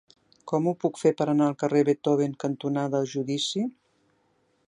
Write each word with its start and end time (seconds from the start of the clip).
Com 0.51 0.69
ho 0.69 0.71
puc 0.83 0.97
fer 1.01 1.11
per 1.19 1.27
anar 1.33 1.49
al 1.49 1.57
carrer 1.65 1.83
Beethoven 1.91 2.35
cantonada 2.45 3.05
Judici? 3.13 3.67